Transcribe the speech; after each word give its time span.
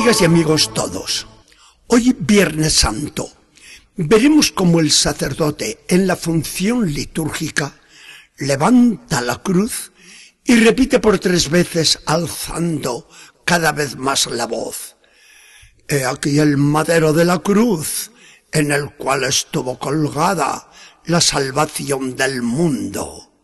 Amigas 0.00 0.22
y 0.22 0.24
amigos 0.24 0.72
todos, 0.72 1.26
hoy 1.88 2.16
Viernes 2.18 2.72
Santo 2.72 3.30
veremos 3.96 4.50
cómo 4.50 4.80
el 4.80 4.90
sacerdote 4.90 5.84
en 5.88 6.06
la 6.06 6.16
función 6.16 6.90
litúrgica 6.90 7.78
levanta 8.38 9.20
la 9.20 9.42
cruz 9.42 9.92
y 10.42 10.56
repite 10.56 11.00
por 11.00 11.18
tres 11.18 11.50
veces 11.50 11.98
alzando 12.06 13.10
cada 13.44 13.72
vez 13.72 13.96
más 13.96 14.24
la 14.28 14.46
voz. 14.46 14.96
He 15.86 16.06
aquí 16.06 16.38
el 16.38 16.56
madero 16.56 17.12
de 17.12 17.26
la 17.26 17.40
cruz 17.40 18.10
en 18.52 18.72
el 18.72 18.94
cual 18.94 19.24
estuvo 19.24 19.78
colgada 19.78 20.70
la 21.04 21.20
salvación 21.20 22.16
del 22.16 22.40
mundo. 22.40 23.34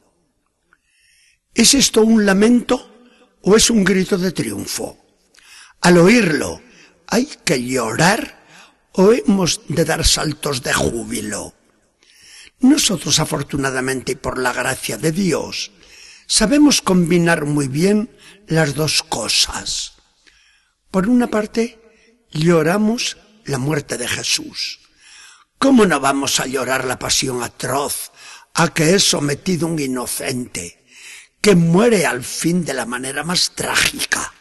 ¿Es 1.52 1.74
esto 1.74 2.00
un 2.00 2.24
lamento 2.24 3.10
o 3.42 3.56
es 3.56 3.68
un 3.68 3.84
grito 3.84 4.16
de 4.16 4.32
triunfo? 4.32 5.05
Al 5.80 5.98
oírlo, 5.98 6.60
¿hay 7.06 7.26
que 7.44 7.62
llorar 7.62 8.44
o 8.92 9.12
hemos 9.12 9.60
de 9.68 9.84
dar 9.84 10.04
saltos 10.04 10.62
de 10.62 10.72
júbilo? 10.72 11.54
Nosotros 12.60 13.20
afortunadamente 13.20 14.12
y 14.12 14.16
por 14.16 14.38
la 14.38 14.52
gracia 14.52 14.96
de 14.96 15.12
Dios 15.12 15.72
sabemos 16.26 16.82
combinar 16.82 17.44
muy 17.44 17.68
bien 17.68 18.10
las 18.46 18.74
dos 18.74 19.02
cosas. 19.02 19.92
Por 20.90 21.08
una 21.08 21.28
parte, 21.28 21.78
lloramos 22.32 23.18
la 23.44 23.58
muerte 23.58 23.98
de 23.98 24.08
Jesús. 24.08 24.80
¿Cómo 25.58 25.86
no 25.86 26.00
vamos 26.00 26.40
a 26.40 26.46
llorar 26.46 26.84
la 26.84 26.98
pasión 26.98 27.42
atroz 27.42 28.10
a 28.54 28.72
que 28.72 28.94
es 28.94 29.04
sometido 29.04 29.66
un 29.66 29.78
inocente, 29.78 30.84
que 31.40 31.54
muere 31.54 32.06
al 32.06 32.24
fin 32.24 32.64
de 32.64 32.74
la 32.74 32.86
manera 32.86 33.22
más 33.22 33.52
trágica? 33.54 34.32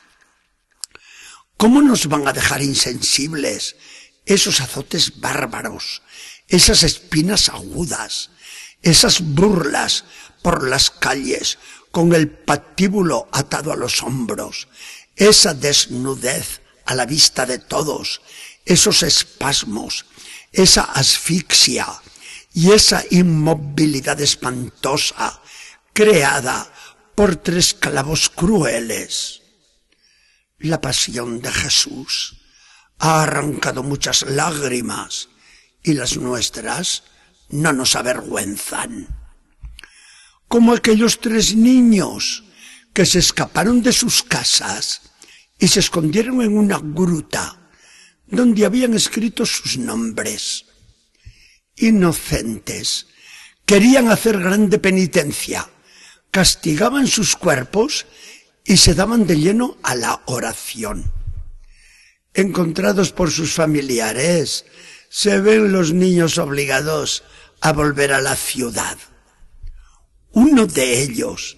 ¿Cómo 1.66 1.81
nos 1.81 2.05
van 2.05 2.27
a 2.27 2.31
dejar 2.31 2.61
insensibles 2.61 3.75
esos 4.23 4.61
azotes 4.61 5.19
bárbaros, 5.19 6.03
esas 6.47 6.83
espinas 6.83 7.49
agudas, 7.49 8.30
esas 8.83 9.19
burlas 9.19 10.03
por 10.43 10.69
las 10.69 10.91
calles 10.91 11.58
con 11.89 12.13
el 12.13 12.30
patíbulo 12.30 13.27
atado 13.31 13.73
a 13.73 13.75
los 13.75 14.03
hombros, 14.03 14.67
esa 15.16 15.55
desnudez 15.55 16.61
a 16.86 16.93
la 16.93 17.08
vista 17.08 17.47
de 17.47 17.58
todos, 17.58 18.21
esos 18.63 19.02
espasmos, 19.02 20.05
esa 20.52 20.83
asfixia 20.83 21.88
y 22.53 22.73
esa 22.73 23.03
inmovilidad 23.09 24.21
espantosa 24.21 25.41
creada 25.93 26.71
por 27.16 27.38
tres 27.38 27.73
clavos 27.73 28.30
crueles. 28.30 29.41
La 30.59 30.80
pasión 30.80 31.42
de 31.42 31.52
Jesús 31.52 32.38
ha 33.00 33.23
arrancado 33.23 33.84
muchas 33.84 34.22
lágrimas 34.23 35.28
y 35.84 35.94
las 35.94 36.16
nuestras 36.16 37.03
no 37.50 37.73
nos 37.73 37.95
avergüenzan. 37.95 39.08
Como 40.48 40.73
aquellos 40.73 41.20
tres 41.20 41.56
niños 41.56 42.44
que 42.94 43.06
se 43.06 43.20
escaparon 43.20 43.81
de 43.81 43.92
sus 43.92 44.23
casas 44.23 45.02
y 45.59 45.67
se 45.67 45.81
escondieron 45.81 46.42
en 46.42 46.58
una 46.58 46.80
gruta 46.81 47.70
donde 48.26 48.66
habían 48.66 48.94
escrito 48.94 49.45
sus 49.45 49.78
nombres. 49.78 50.66
Inocentes, 51.76 53.08
querían 53.65 54.10
hacer 54.10 54.39
grande 54.39 54.80
penitencia, 54.80 55.70
castigaban 56.32 57.08
sus 57.08 57.36
cuerpos 57.36 58.05
y 58.65 58.77
se 58.77 58.95
daban 58.95 59.27
de 59.27 59.39
lleno 59.39 59.77
a 59.83 59.95
la 59.95 60.21
oración. 60.26 61.11
Encontrados 62.33 63.11
por 63.11 63.31
sus 63.31 63.53
familiares, 63.53 64.65
se 65.08 65.39
ven 65.39 65.71
los 65.71 65.93
niños 65.93 66.37
obligados 66.39 67.23
a 67.61 67.71
volver 67.71 68.11
a 68.11 68.21
la 68.21 68.36
ciudad. 68.36 68.98
Uno 70.31 70.65
de 70.65 71.03
ellos, 71.03 71.58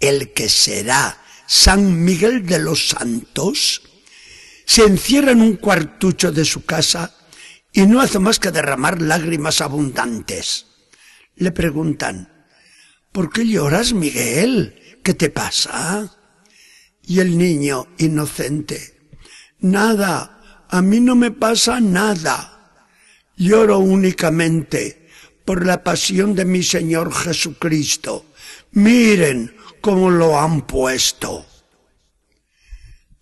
el 0.00 0.32
que 0.32 0.48
será 0.48 1.22
San 1.46 2.04
Miguel 2.04 2.44
de 2.44 2.58
los 2.58 2.88
Santos, 2.88 3.82
se 4.66 4.82
encierra 4.82 5.30
en 5.30 5.40
un 5.40 5.56
cuartucho 5.56 6.32
de 6.32 6.44
su 6.44 6.64
casa 6.64 7.14
y 7.72 7.86
no 7.86 8.00
hace 8.00 8.18
más 8.18 8.40
que 8.40 8.50
derramar 8.50 9.00
lágrimas 9.00 9.60
abundantes. 9.60 10.66
Le 11.36 11.52
preguntan, 11.52 12.46
¿por 13.12 13.30
qué 13.30 13.46
lloras, 13.46 13.92
Miguel? 13.92 14.82
¿Qué 15.06 15.14
te 15.14 15.30
pasa? 15.30 16.10
Y 17.04 17.20
el 17.20 17.38
niño, 17.38 17.86
inocente, 17.98 19.08
nada, 19.60 20.66
a 20.68 20.82
mí 20.82 20.98
no 20.98 21.14
me 21.14 21.30
pasa 21.30 21.78
nada. 21.78 22.82
Lloro 23.36 23.78
únicamente 23.78 25.08
por 25.44 25.64
la 25.64 25.84
pasión 25.84 26.34
de 26.34 26.44
mi 26.44 26.64
Señor 26.64 27.14
Jesucristo. 27.14 28.26
Miren 28.72 29.56
cómo 29.80 30.10
lo 30.10 30.40
han 30.40 30.66
puesto. 30.66 31.46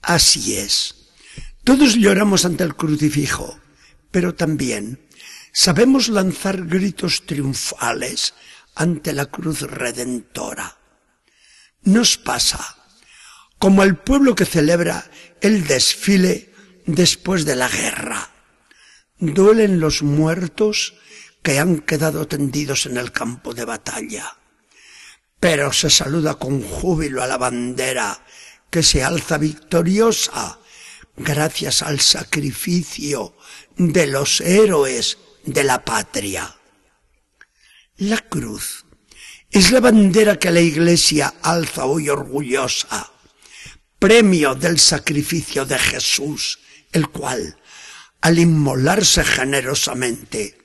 Así 0.01 0.57
es. 0.57 1.13
Todos 1.65 1.97
lloramos 1.97 2.47
ante 2.47 2.65
el 2.65 2.77
crucifijo, 2.77 3.61
pero 4.11 4.35
también 4.35 5.07
sabemos 5.53 6.09
lanzar 6.09 6.65
gritos 6.65 7.27
triunfales 7.27 8.33
ante 8.75 9.13
la 9.13 9.27
cruz 9.27 9.61
redentora. 9.61 10.79
Nos 11.85 12.17
pasa 12.17 12.77
como 13.59 13.83
al 13.83 13.97
pueblo 13.97 14.35
que 14.35 14.45
celebra 14.45 15.11
el 15.41 15.67
desfile 15.67 16.53
después 16.87 17.45
de 17.45 17.57
la 17.57 17.69
guerra. 17.69 18.31
Duelen 19.19 19.81
los 19.81 20.03
muertos 20.03 20.95
que 21.43 21.59
han 21.59 21.81
quedado 21.81 22.27
tendidos 22.27 22.87
en 22.87 22.97
el 22.97 23.13
campo 23.13 23.55
de 23.55 23.65
batalla. 23.65 24.37
Pero 25.41 25.73
se 25.73 25.91
saluda 25.91 26.35
con 26.35 26.63
júbilo 26.63 27.23
a 27.23 27.27
la 27.27 27.37
bandera 27.37 28.25
que 28.71 28.83
se 28.83 29.05
alza 29.05 29.39
victoriosa 29.39 30.59
gracias 31.17 31.83
al 31.83 32.01
sacrificio 32.01 33.37
de 33.77 34.07
los 34.07 34.41
héroes 34.41 35.19
de 35.45 35.65
la 35.65 35.85
patria. 35.85 36.57
La 37.97 38.19
cruz 38.19 38.85
es 39.55 39.71
la 39.71 39.79
bandera 39.79 40.37
que 40.37 40.51
la 40.51 40.61
Iglesia 40.61 41.33
alza 41.41 41.85
hoy 41.85 42.09
orgullosa, 42.09 43.13
premio 44.01 44.57
del 44.57 44.81
sacrificio 44.81 45.65
de 45.65 45.79
Jesús, 45.79 46.59
el 46.91 47.09
cual, 47.09 47.57
al 48.21 48.41
inmolarse 48.41 49.23
generosamente, 49.23 50.59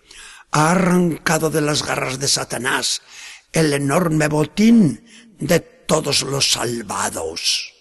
ha 0.50 0.72
arrancado 0.72 1.52
de 1.52 1.62
las 1.62 1.84
garras 1.84 2.18
de 2.18 2.28
Satanás 2.28 3.04
el 3.54 3.74
enorme 3.74 4.28
botín 4.28 5.06
de 5.38 5.60
todos 5.60 6.24
los 6.24 6.50
salvados. 6.50 7.72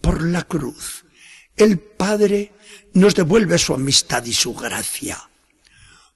Por 0.00 0.22
la 0.22 0.44
cruz, 0.44 1.04
el 1.54 1.78
Padre 1.78 2.54
nos 2.94 3.14
devuelve 3.14 3.58
su 3.58 3.74
amistad 3.74 4.24
y 4.24 4.32
su 4.32 4.54
gracia. 4.54 5.28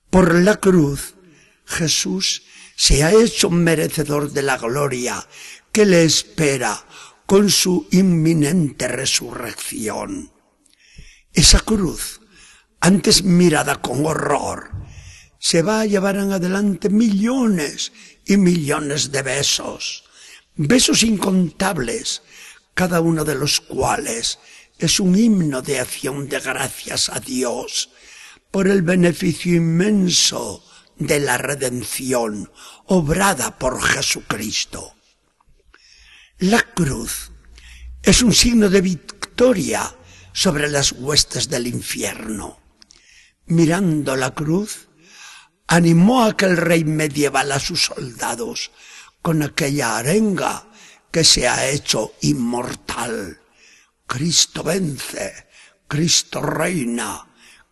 Por 0.09 0.35
la 0.35 0.57
cruz, 0.57 1.15
Jesús 1.67 2.45
se 2.81 3.05
ha 3.05 3.13
hecho 3.13 3.51
merecedor 3.51 4.33
de 4.33 4.41
la 4.41 4.57
gloria 4.57 5.29
que 5.71 5.85
le 5.85 6.03
espera 6.03 6.83
con 7.27 7.51
su 7.51 7.87
inminente 7.91 8.89
resurrección. 8.89 10.33
Esa 11.35 11.61
cruz, 11.61 12.23
antes 12.81 13.23
mirada 13.23 13.83
con 13.83 14.07
horror, 14.07 14.71
se 15.39 15.61
va 15.61 15.83
a 15.83 15.85
llevar 15.85 16.17
en 16.17 16.33
adelante 16.33 16.89
millones 16.89 17.93
y 18.25 18.39
millones 18.39 19.13
de 19.13 19.21
besos, 19.25 20.05
besos 20.57 21.03
incontables, 21.03 22.23
cada 22.73 23.03
uno 23.03 23.27
de 23.27 23.35
los 23.35 23.61
cuales 23.61 24.39
es 24.79 25.01
un 25.01 25.19
himno 25.19 25.61
de 25.61 25.81
acción 25.81 26.31
de 26.31 26.41
gracias 26.41 27.11
a 27.11 27.21
Dios 27.21 27.91
por 28.51 28.69
el 28.69 28.81
beneficio 28.81 29.55
inmenso 29.55 30.65
de 31.01 31.19
la 31.19 31.39
redención 31.39 32.53
obrada 32.85 33.59
por 33.59 33.83
Jesucristo. 33.83 34.95
La 36.39 36.63
cruz 36.63 37.33
es 38.03 38.23
un 38.23 38.33
signo 38.33 38.69
de 38.69 38.83
victoria 38.83 39.97
sobre 40.33 40.69
las 40.69 40.93
huestes 40.93 41.49
del 41.49 41.67
infierno. 41.67 42.61
Mirando 43.47 44.15
la 44.15 44.35
cruz, 44.35 44.89
animó 45.67 46.23
a 46.23 46.29
aquel 46.29 46.57
rey 46.57 46.85
medieval 46.85 47.51
a 47.53 47.59
sus 47.59 47.87
soldados 47.87 48.71
con 49.23 49.43
aquella 49.43 49.97
arenga 49.97 50.69
que 51.11 51.25
se 51.25 51.49
ha 51.49 51.69
hecho 51.69 52.13
inmortal. 52.21 53.41
Cristo 54.07 54.63
vence, 54.63 55.49
Cristo 55.89 56.43
reina, 56.43 57.27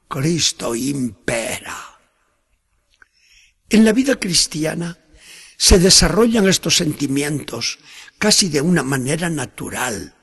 Cristo 0.09 0.75
impera. 0.75 1.98
En 3.70 3.85
la 3.85 3.93
vida 3.93 4.17
cristiana 4.17 4.99
se 5.59 5.79
desarrollan 5.79 6.49
estos 6.49 6.76
sentimientos 6.76 7.79
casi 8.19 8.49
de 8.49 8.62
una 8.62 8.82
manera 8.82 9.29
natural, 9.29 10.15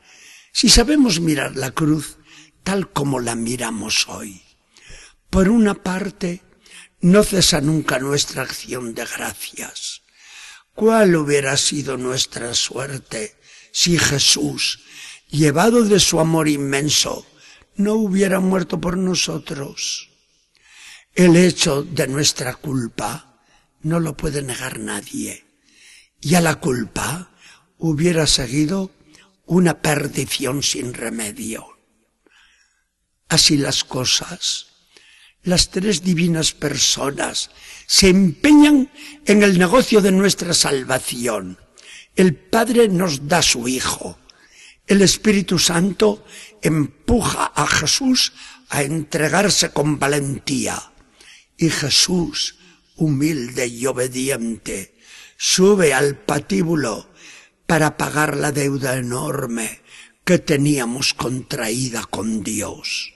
Si 0.52 0.70
sabemos 0.70 1.20
mirar 1.20 1.58
la 1.58 1.72
cruz 1.72 2.18
tal 2.64 2.90
como 2.94 3.20
la 3.20 3.36
miramos 3.36 4.08
hoy, 4.08 4.42
por 5.30 5.50
una 5.50 5.74
parte, 5.74 6.44
no 7.02 7.24
cesa 7.24 7.60
nunca 7.60 8.00
nuestra 8.00 8.44
acción 8.44 8.96
de 8.96 9.04
gracias. 9.06 10.02
¿Cuál 10.74 11.18
hubiera 11.18 11.58
sido 11.58 11.98
nuestra 11.98 12.54
suerte 12.54 13.36
si 13.74 14.00
Jesús, 14.00 14.80
llevado 15.30 15.84
de 15.84 16.00
su 16.00 16.22
amor 16.22 16.48
inmenso, 16.48 17.28
no 17.76 17.96
hubiera 17.96 18.40
muerto 18.40 18.80
por 18.80 18.98
nosotros? 18.98 20.10
El 21.14 21.36
hecho 21.36 21.84
de 21.84 22.08
nuestra 22.08 22.56
culpa 22.56 23.35
no 23.86 24.00
lo 24.00 24.18
puede 24.18 24.42
negar 24.42 24.80
nadie. 24.80 25.46
Y 26.20 26.34
a 26.34 26.42
la 26.42 26.56
culpa 26.56 27.30
hubiera 27.78 28.26
seguido 28.26 28.92
una 29.46 29.80
perdición 29.82 30.64
sin 30.64 30.92
remedio. 30.94 31.68
Así 33.30 33.58
las 33.58 33.84
cosas, 33.84 34.68
las 35.44 35.70
tres 35.70 36.02
divinas 36.02 36.52
personas 36.52 37.52
se 37.86 38.10
empeñan 38.10 38.92
en 39.26 39.44
el 39.44 39.60
negocio 39.60 40.02
de 40.02 40.12
nuestra 40.12 40.56
salvación. 40.56 41.60
El 42.16 42.36
Padre 42.36 42.88
nos 42.88 43.28
da 43.28 43.44
su 43.44 43.68
Hijo. 43.68 44.18
El 44.88 45.04
Espíritu 45.04 45.60
Santo 45.60 46.26
empuja 46.64 47.52
a 47.54 47.68
Jesús 47.68 48.34
a 48.70 48.82
entregarse 48.82 49.70
con 49.70 50.00
valentía. 50.00 50.92
Y 51.56 51.70
Jesús, 51.70 52.58
humilde 52.96 53.68
y 53.68 53.86
obediente, 53.86 54.98
sube 55.38 55.94
al 55.94 56.18
patíbulo 56.18 57.10
para 57.66 57.98
pagar 57.98 58.38
la 58.38 58.52
deuda 58.52 58.98
enorme 58.98 59.82
que 60.24 60.40
teníamos 60.40 61.14
contraída 61.14 62.04
con 62.04 62.44
Dios. 62.44 63.14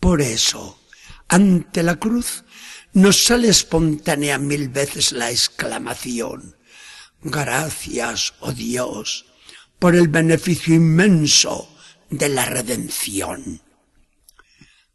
Por 0.00 0.20
eso, 0.20 0.80
ante 1.28 1.82
la 1.82 1.96
cruz, 1.96 2.44
nos 2.92 3.24
sale 3.24 3.48
espontánea 3.48 4.38
mil 4.38 4.68
veces 4.68 5.12
la 5.12 5.30
exclamación, 5.30 6.56
gracias, 7.22 8.34
oh 8.40 8.52
Dios, 8.52 9.26
por 9.78 9.94
el 9.94 10.08
beneficio 10.08 10.74
inmenso 10.74 11.68
de 12.10 12.28
la 12.28 12.44
redención. 12.44 13.62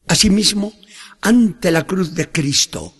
Asimismo, 0.07 0.73
ante 1.21 1.71
la 1.71 1.85
cruz 1.85 2.15
de 2.15 2.31
Cristo, 2.31 2.95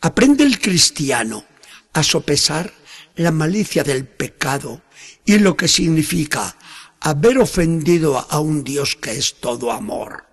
aprende 0.00 0.44
el 0.44 0.58
cristiano 0.58 1.44
a 1.92 2.02
sopesar 2.02 2.72
la 3.16 3.30
malicia 3.30 3.82
del 3.82 4.06
pecado 4.06 4.82
y 5.24 5.38
lo 5.38 5.56
que 5.56 5.68
significa 5.68 6.56
haber 7.00 7.38
ofendido 7.38 8.18
a 8.18 8.40
un 8.40 8.64
Dios 8.64 8.96
que 8.96 9.12
es 9.12 9.40
todo 9.40 9.72
amor. 9.72 10.26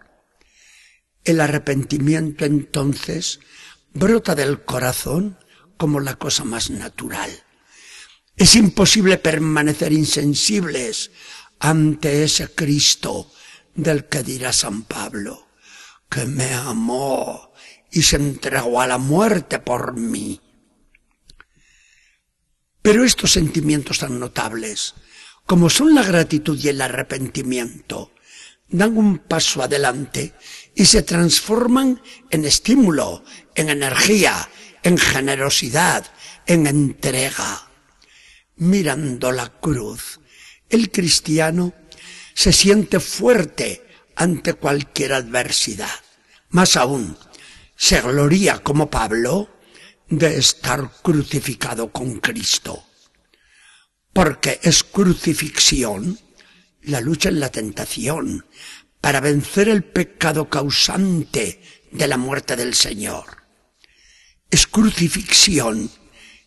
El 1.24 1.42
arrepentimiento 1.42 2.46
entonces 2.46 3.40
brota 3.94 4.36
del 4.36 4.64
corazón 4.64 5.38
como 5.76 6.00
la 6.00 6.16
cosa 6.16 6.44
más 6.44 6.70
natural. 6.70 7.30
Es 8.36 8.56
imposible 8.56 9.18
permanecer 9.18 9.92
insensibles 9.92 11.12
ante 11.60 12.24
ese 12.24 12.54
Cristo 12.54 13.32
del 13.74 14.06
que 14.06 14.24
dirá 14.24 14.54
San 14.54 14.84
Pablo, 14.84 15.48
que 16.10 16.26
me 16.26 16.54
amó 16.54 17.47
y 17.92 18.02
se 18.04 18.18
entregó 18.18 18.82
a 18.82 18.88
la 18.88 18.98
muerte 18.98 19.60
por 19.60 19.94
mí. 19.96 20.42
Pero 22.82 23.04
estos 23.04 23.34
sentimientos 23.34 24.00
tan 24.00 24.20
notables, 24.20 24.96
como 25.46 25.70
son 25.70 25.94
la 25.96 26.04
gratitud 26.04 26.58
y 26.58 26.70
el 26.70 26.82
arrepentimiento, 26.82 28.12
dan 28.70 28.98
un 28.98 29.20
paso 29.20 29.64
adelante 29.64 30.34
y 30.76 30.86
se 30.86 31.02
transforman 31.02 32.02
en 32.30 32.46
estímulo, 32.46 33.24
en 33.56 33.70
energía, 33.70 34.50
en 34.84 34.98
generosidad, 34.98 36.06
en 36.46 36.68
entrega. 36.68 37.70
Mirando 38.58 39.32
la 39.32 39.50
cruz, 39.50 40.20
el 40.70 40.92
cristiano 40.92 41.74
se 42.34 42.54
siente 42.54 43.00
fuerte 43.00 43.84
ante 44.16 44.54
cualquier 44.54 45.14
adversidad. 45.14 46.00
Más 46.50 46.76
aún, 46.76 47.18
se 47.78 48.02
gloria 48.02 48.64
como 48.64 48.90
Pablo 48.90 49.50
de 50.10 50.38
estar 50.38 50.92
crucificado 51.04 51.92
con 51.92 52.20
Cristo. 52.20 52.84
Porque 54.12 54.60
es 54.64 54.84
crucifixión 54.84 56.20
la 56.82 57.02
lucha 57.02 57.30
en 57.30 57.40
la 57.40 57.52
tentación 57.52 58.46
para 59.00 59.20
vencer 59.20 59.70
el 59.70 59.84
pecado 59.84 60.50
causante 60.50 61.62
de 61.92 62.08
la 62.08 62.18
muerte 62.18 62.56
del 62.56 62.74
Señor. 62.74 63.44
Es 64.50 64.66
crucifixión 64.66 65.92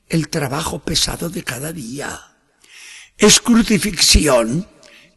el 0.08 0.28
trabajo 0.28 0.80
pesado 0.80 1.30
de 1.30 1.44
cada 1.44 1.72
día. 1.72 2.20
Es 3.16 3.40
crucifixión 3.40 4.66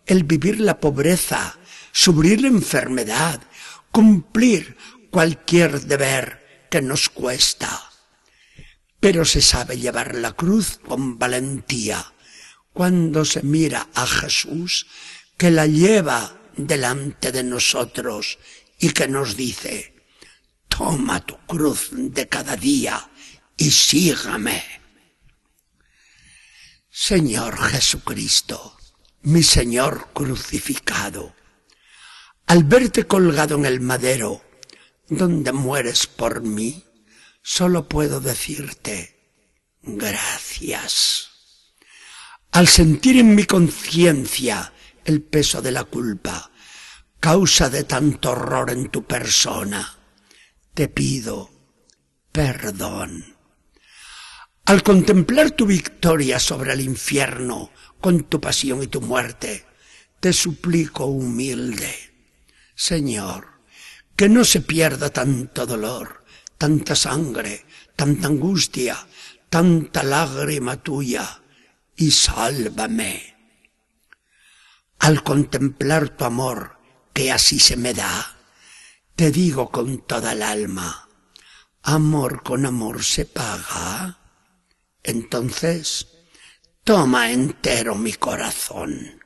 el 0.06 0.25
vivir 0.25 0.60
la 0.60 0.80
pobreza, 0.80 1.57
subir 1.92 2.42
la 2.42 2.50
enfermedad, 2.50 3.42
cumplir 3.92 4.77
cualquier 5.13 5.81
deber 5.81 6.68
que 6.71 6.81
nos 6.81 7.07
cuesta. 7.07 7.69
Pero 9.00 9.25
se 9.25 9.44
sabe 9.44 9.77
llevar 9.77 10.15
la 10.15 10.31
cruz 10.31 10.80
con 10.80 11.19
valentía 11.19 12.13
cuando 12.74 13.24
se 13.24 13.44
mira 13.44 13.89
a 13.94 14.07
Jesús 14.07 14.88
que 15.38 15.51
la 15.51 15.68
lleva 15.68 16.42
delante 16.57 17.31
de 17.31 17.44
nosotros 17.44 18.39
y 18.80 18.89
que 18.89 19.07
nos 19.07 19.38
dice, 19.38 19.94
toma 20.68 21.24
tu 21.24 21.38
cruz 21.45 21.89
de 21.92 22.27
cada 22.27 22.56
día 22.56 23.07
y 23.56 23.69
sígame. 23.69 24.63
Señor 26.89 27.56
Jesucristo, 27.69 28.80
mi 29.21 29.44
Señor 29.44 30.10
crucificado, 30.12 31.36
al 32.48 32.63
verte 32.63 33.05
colgado 33.05 33.55
en 33.58 33.65
el 33.65 33.79
madero, 33.79 34.41
donde 35.17 35.51
mueres 35.51 36.08
por 36.08 36.41
mí, 36.41 36.84
solo 37.41 37.88
puedo 37.88 38.20
decirte 38.20 39.13
gracias. 39.82 41.29
Al 42.51 42.67
sentir 42.67 43.17
en 43.17 43.36
mi 43.36 43.46
conciencia 43.46 44.74
el 45.05 45.22
peso 45.22 45.62
de 45.62 45.72
la 45.72 45.84
culpa, 45.84 46.51
causa 47.20 47.70
de 47.70 47.84
tanto 47.84 48.32
horror 48.32 48.70
en 48.70 48.89
tu 48.89 49.03
persona, 49.05 49.98
te 50.74 50.88
pido 50.88 51.50
perdón. 52.32 53.38
Al 54.65 54.82
contemplar 54.82 55.51
tu 55.51 55.65
victoria 55.65 56.39
sobre 56.39 56.74
el 56.74 56.82
infierno 56.82 57.72
con 58.01 58.24
tu 58.24 58.41
pasión 58.41 58.82
y 58.82 58.88
tu 58.88 59.01
muerte, 59.01 59.65
te 60.20 60.34
suplico 60.34 61.05
humilde, 61.05 61.93
Señor, 62.75 63.52
que 64.15 64.29
no 64.29 64.46
se 64.46 64.62
pierda 64.62 65.10
tanto 65.10 65.65
dolor, 65.65 66.24
tanta 66.58 66.96
sangre, 66.96 67.65
tanta 67.96 68.27
angustia, 68.27 69.08
tanta 69.50 70.03
lágrima 70.03 70.77
tuya, 70.77 71.41
y 71.96 72.12
sálvame. 72.12 73.36
Al 75.00 75.24
contemplar 75.24 76.10
tu 76.10 76.25
amor, 76.25 76.79
que 77.13 77.32
así 77.32 77.60
se 77.60 77.75
me 77.75 77.93
da, 77.93 78.38
te 79.15 79.32
digo 79.32 79.70
con 79.70 80.00
toda 80.00 80.34
el 80.34 80.41
alma, 80.41 81.10
amor 81.82 82.43
con 82.43 82.65
amor 82.65 83.03
se 83.03 83.25
paga. 83.25 84.20
Entonces, 85.03 86.08
toma 86.84 87.32
entero 87.32 87.96
mi 87.96 88.13
corazón. 88.13 89.22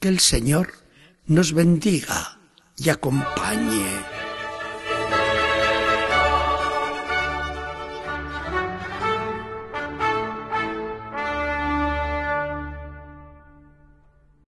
Que 0.00 0.08
el 0.08 0.20
Señor 0.20 0.72
nos 1.26 1.52
bendiga 1.52 2.41
y 2.84 2.90
acompañe. 2.90 4.21